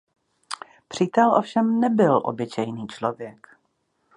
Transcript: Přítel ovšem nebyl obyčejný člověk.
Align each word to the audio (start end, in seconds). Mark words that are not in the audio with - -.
Přítel 0.87 1.33
ovšem 1.35 1.79
nebyl 1.79 2.21
obyčejný 2.25 2.87
člověk. 2.87 3.57